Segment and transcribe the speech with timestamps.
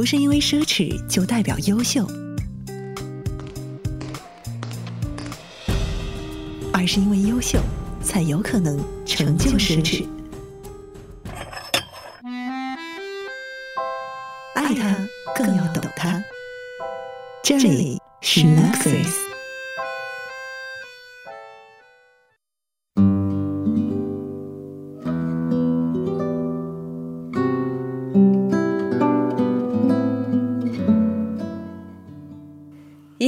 [0.00, 2.06] 不是因为奢侈就代表优秀，
[6.72, 7.58] 而是因为优秀
[8.02, 10.06] 才有可能成就奢侈。
[14.54, 15.06] 爱他
[15.36, 16.24] 更要懂他。
[17.42, 19.29] 这里是 Luxury。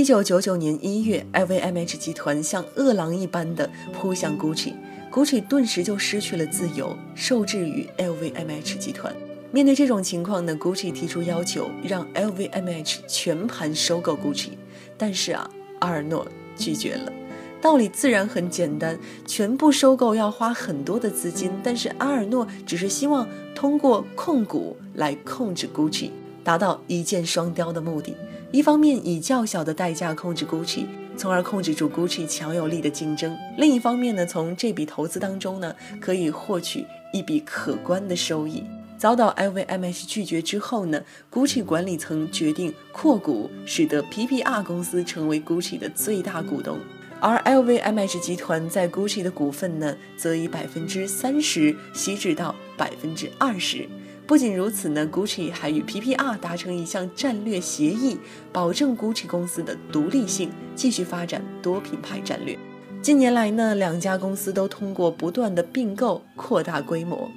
[0.00, 9.14] 一九九九年一月，LVMH 集团像饿狼一般的扑向 Gucci，Gucci 顿时就失去了自由，受制于 LVMH 集团。
[9.52, 14.52] 面对这种情况呢，Gucci 提出要求，让 LVMH 全盘收购 Gucci，
[14.96, 15.50] 但是啊，
[15.80, 16.26] 阿尔诺
[16.56, 17.12] 拒绝了。
[17.60, 26.08] 道理自然很简单，全部收购要花很多的资金，但是阿尔诺只是希望通过控股来控制 Gucci，
[26.42, 28.16] 达到一箭双雕的目的。
[28.52, 30.84] 一方面以较小的代价控制 Gucci，
[31.16, 38.64] 从而控制住 Gucci 强有力的竞争；另一方面呢，从这笔投资当中呢，可以获取一笔可观的收益。
[38.98, 41.00] 遭到 LVMH 拒绝之后呢
[41.32, 46.76] ，Gucci 管理层决定扩股，使得 PPR 公司成为 Gucci 的最大股东，
[47.20, 53.88] 而 LVMH 集团在 Gucci 的股份呢，则以百分之三十稀释到百分之二十。
[54.30, 58.16] 不仅如此呢，Gucci 还与 PPR 达成一项战略协议，
[58.52, 62.56] 保证 Gucci 公司的独立性，继续发展多品牌战略。
[63.02, 67.28] 近年来呢，两家公司都通过不断的并购扩大规模。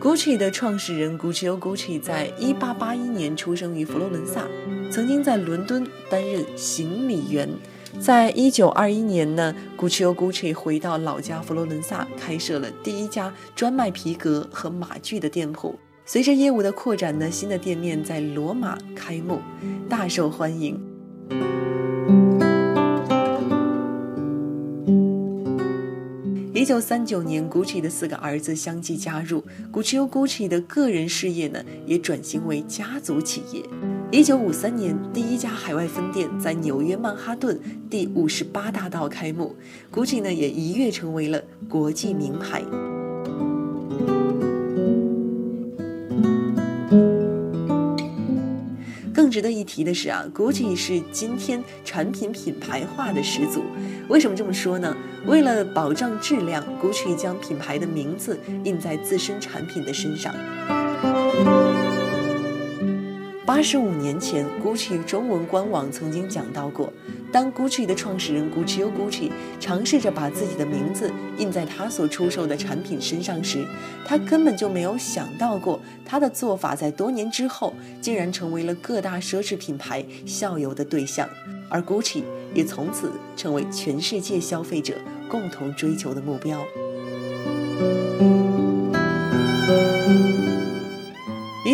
[0.00, 4.46] Gucci 的创始人 Guccio Gucci 在1881年出生于佛罗伦萨，
[4.92, 7.48] 曾经在伦敦担任行李员。
[8.00, 15.74] 在一九二一年呢，Guccio Gucci 回到老家佛罗伦萨，开设了第一家专卖皮革和马具的店铺。
[16.04, 19.40] 随着业务的扩展呢，新的店面在罗马开幕，
[19.88, 20.78] 大受欢迎。
[26.52, 33.62] 一九三九年，Gucci 的四个儿子相继加入，Guccio Gucci 的个人事业呢，也转型为家族企业。
[34.14, 37.60] 一九五三年，第一家海外分店在纽约曼哈顿
[37.90, 39.56] 第五十八大道开幕
[39.92, 42.62] ，Gucci 呢也一跃成为了国际名牌。
[49.12, 53.64] 更值得一提的是啊，Gucci 是今天产品品牌化的始祖。
[54.08, 54.96] 为什么这么说呢？
[55.26, 60.32] 为了保障质量，Gucci 将品牌的名字印在自身产品的身上。
[63.46, 66.90] 八十五年前，Gucci 中文官网曾经讲到过，
[67.30, 73.62] 当 Gucci 的创始人 Guccio Gucci 尝试着把自己的名字印在他所出售的产品身上时，
[74.06, 81.28] 他根本就没有想到过，他的做法在多年之后竟然成为了各大奢侈品牌效尤的对象，
[81.68, 82.22] 而 Gucci
[82.54, 84.94] 也从此成为全世界消费者
[85.28, 86.64] 共同追求的目标。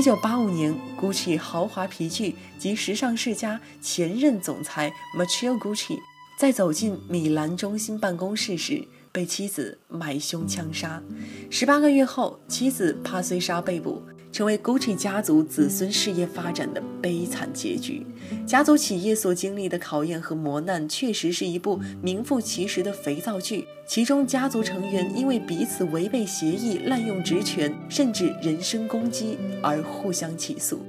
[0.00, 5.98] 一九八五年，Gucci 豪华皮具及时尚世家前任总裁 Matteo Gucci
[6.38, 11.02] 在走进米兰中心办公室时，被妻子买凶枪杀。
[11.50, 14.02] 十八个月后，妻子帕翠莎被捕。
[14.32, 18.06] 成为 Gucci 家族子孙事业发展的悲惨结局。
[18.46, 23.66] 家族企业所经历的考验和磨难，确实是一部名副其实的肥皂剧。
[23.86, 30.80] 其中，家族成员因为彼此违背协议、滥用职权，甚至人身攻击而互相起诉。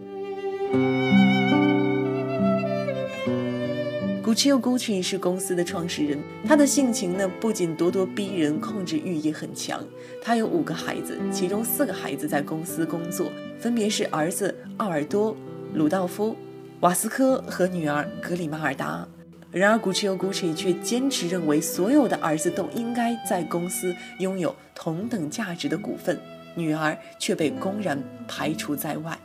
[4.32, 9.84] Gucci Gucci 是公司的创始人，他的性情呢不仅咄咄逼人，控制欲也很强。
[10.24, 15.36] 他有五个孩子，其中四个孩子在公司工作，分别是儿子奥尔多、
[15.74, 16.34] 鲁道夫、
[16.80, 19.06] 瓦斯科和女儿格里马尔达。
[19.52, 26.18] 然而，Gucci Gucci 却坚持认为，所有的儿子都应该在公司拥有同等价值的股份，
[26.56, 29.20] 女儿却被公然排除在外。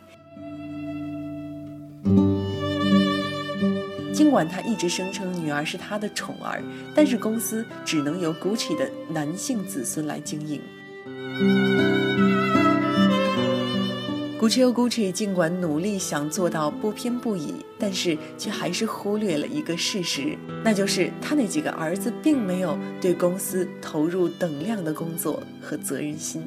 [4.17, 6.65] 尽管他一直声称女儿是他的宠儿，
[6.95, 10.59] 但是公司只能由 Gucci 的男性子孙来经营。
[14.41, 26.43] Gucci Gucci 尽管努力想做到不偏不倚，但是却还是忽略了一个事实，那就是他那几个儿子并没有对公司投入等量的工作和责任心。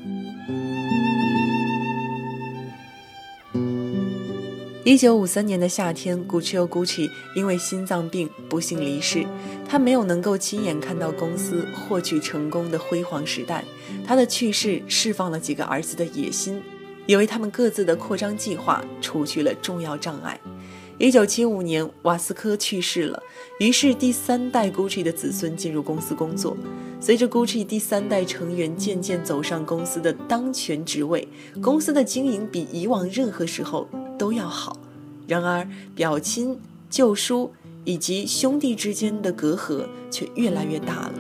[4.85, 9.25] 一九五三年的夏天，Guccio Gucci 因为心脏病不幸离世。
[9.67, 13.65] 他没有能够亲眼看到公司获取成功的辉煌时代。
[14.07, 16.61] 他的去世释放了几个儿子的野心，
[17.05, 20.39] 也为他们各自的扩张计划除去了重要障碍。
[20.97, 23.21] 一九七五年，瓦斯科去世了，
[23.59, 26.55] 于是第三代 Gucci 的子孙进入公司工作。
[27.01, 31.27] 随着 Gucci 第三代成员渐渐走上公司的当权职位，
[31.61, 33.87] 公司的经营比以往任何时候
[34.19, 34.77] 都要好。
[35.25, 37.51] 然而，表亲、旧书
[37.85, 41.13] 以及兄弟之间的隔阂却越来越大了。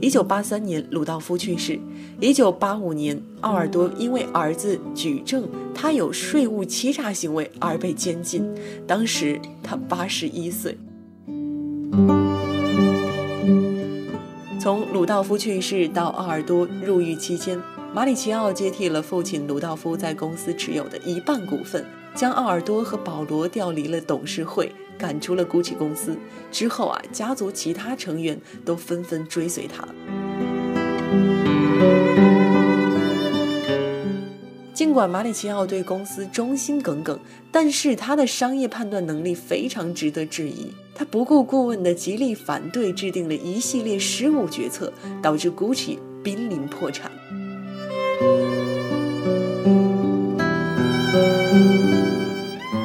[0.00, 1.78] 一九八三年，鲁道夫去世。
[2.20, 8.48] 一九八五年，奥尔多因为儿子举证他有税务欺诈行为而被监禁，
[8.86, 10.78] 当时他八十一岁。
[14.60, 17.60] 从鲁道夫去世到奥尔多入狱期间，
[17.96, 21.82] 马里奇奥接替了父亲鲁道夫在公司持有的一半股份，
[22.14, 24.70] 将奥尔多和保罗调离了董事会。
[24.98, 26.14] 赶出了 GUCCI 公司
[26.52, 29.88] 之后啊，家族其他成员都纷纷追随他。
[34.74, 37.18] 尽管马里奇奥对公司忠心耿耿，
[37.50, 40.70] 但是他的商业判断能力非常值得质疑。
[40.94, 47.10] 他不顾顾问的极力反对，制定了一系列失误决策，导致 GUCCI 濒临破产。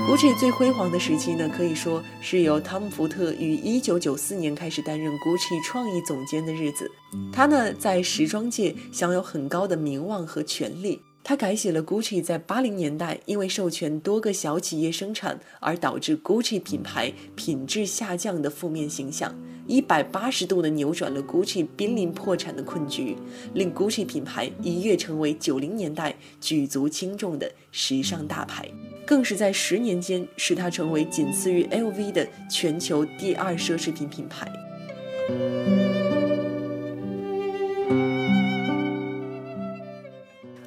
[0.08, 6.92] GUCCI 最辉煌的时期呢，可以说是由汤姆·福特于1994年开始担任 GUCCI 创意总监的日子。
[7.32, 11.02] 他呢，在时装界享有很高的名望和权力。
[11.24, 19.36] 他改写了 GUCCI 在80年代因为授权多个小企业生产而导致 GUCCI 品牌品质下降的负面形象
[19.68, 23.16] ，180度的扭转了 GUCCI 濒临破产的困局，
[23.54, 28.70] 令 GUCCI 品牌一跃成为九零年代举足轻重的时尚大牌。
[29.06, 34.50] 更是在十年间使它成为仅次于 LV 的全球第二奢侈品品牌。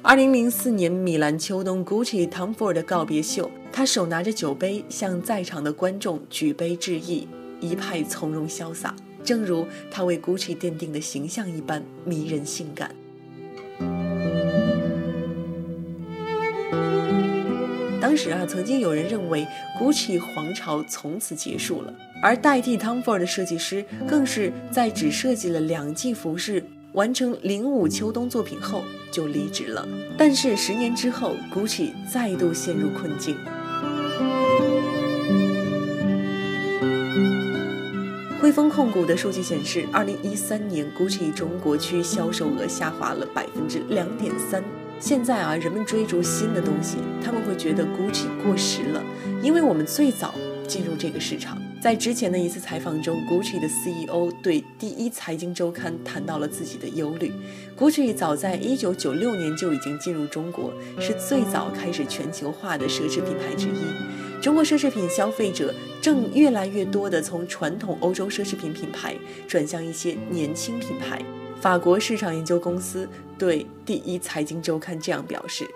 [0.03, 7.27] 二零零四年米兰秋冬 Gucci Tom Ford 的告别秀，他手拿着酒杯向在场的观众举杯致意，
[7.59, 12.93] 一派从容潇洒，正如他为 Gucci 奠定的形象一般迷人性感。
[18.01, 19.47] 当时啊，曾经有人认为
[19.79, 26.63] Gucci 皇朝从此结束了，而代替 Tom Ford 的设计师更是在只设计了两季服饰，
[26.93, 29.87] 完成零五秋冬作品后就离职了。
[30.17, 33.35] 但是十年之后，Gucci 再度陷入困境。
[38.55, 44.63] 丰控股的数据显示，二零一三年 Gucci 中国区销售额下滑了百分之两点三。
[44.97, 49.03] 现在啊，人们追逐新的东西，他们会觉得 Gucci 过时了，
[49.43, 50.33] 因为我们最早
[50.65, 51.61] 进入这个市场。
[51.81, 57.33] 在之前的一次采访中，Gucci 的 CEO 对第一财经周刊谈到了自己的忧虑。
[57.77, 64.24] Gucci 早在1996年就已经进入中国，是最早开始全球化的奢侈品牌之一。
[64.45, 69.15] 中国奢侈品消费者正越来越多地从传统欧洲奢侈品品牌
[69.47, 71.19] 转向一些年轻品牌。
[71.59, 73.09] 法国市场研究公司
[73.39, 75.67] 对《第一财经周刊》这样表示：，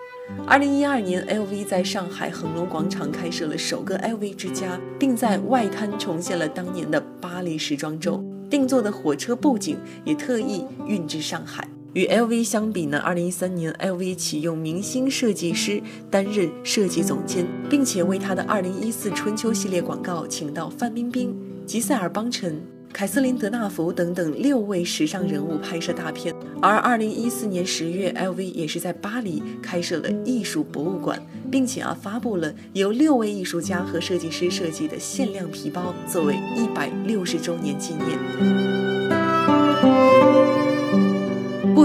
[0.46, 11.66] 二零一二年，LV 在上海恒隆广场开设了首个 LV 之家，并在外滩重现了当年的巴黎时装周，定做的火车布景也特意运至上海。
[11.92, 22.62] 与 LV 相比呢，二零一三年，LV 启用明星设计师担任设计总监，并且为他的二零一四春秋系列广告请到范冰冰、吉塞尔邦辰。
[22.92, 31.20] 凯瑟琳·德纳福等等六位时尚人物拍摄大片，而二零一四年十月，LV 也是在巴黎开设了艺术博物馆，
[31.50, 38.99] 并且啊发布了由六位艺术家和设计师设计的限量皮包，作为一百六十周年纪念。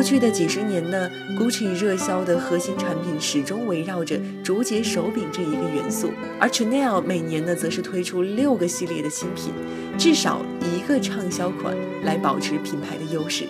[0.05, 9.51] 过去的几十年呢，Gucci 热销的核心产品始终围绕着竹节手柄这一个元素，而 Chanel 每年呢则是推出六个系列的新品，
[9.97, 13.45] 至少一个畅销款来保持品牌的优势。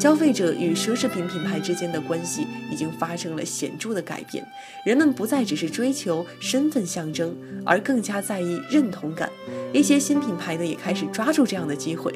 [0.00, 4.44] 消费者与奢侈品品牌之间的关系已经发生了显著的改变，
[4.84, 7.32] 人们不再只是追求身份象征，
[7.64, 9.30] 而更加在意认同感。
[9.72, 12.12] 一些新品牌呢也开始抓住这样的机会。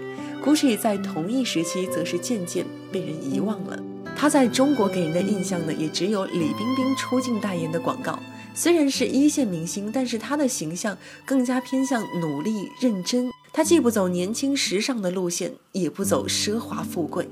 [0.46, 3.76] Gucci 在同一时期则是渐渐被人遗忘了。
[4.14, 8.16] 他在中国给人的印象呢，也只有李冰冰出镜代言的广告。
[8.54, 13.28] 虽然是一线明星，但是他的形象更加偏向努力认真。
[13.52, 17.28] 他既不走年轻时尚的路线，也不走奢华富贵。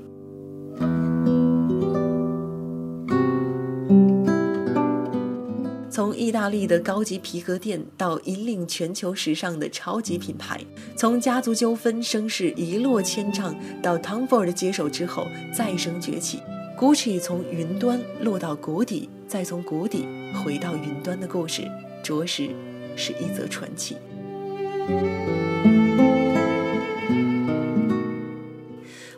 [5.95, 10.59] 从意大利的高级皮革店到引领全球时尚的超级品牌，
[10.97, 16.41] 从家族纠纷声势一落千丈到 Tom Ford 接手之后再生崛起
[16.77, 20.05] ，Gucci 从云端落到谷底，再从谷底
[20.43, 21.61] 回到云端的故事，
[22.03, 22.49] 着实
[22.97, 23.95] 是一则传奇。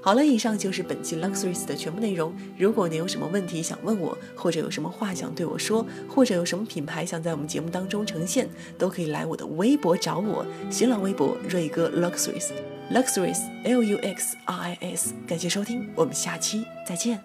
[0.07, 2.33] 好了，以上就是本期 Luxuries 的全部内容。
[2.57, 8.47] 如果你有什么问题想问我，或者有什么话想对我说，或者有什么品牌想在我们节目当中呈现，
[8.77, 15.13] 都可以来我的微博找我，新浪微博瑞哥 Luxuries，Luxuries L U X R I S。
[15.27, 17.21] 感谢收听，我们下期再见。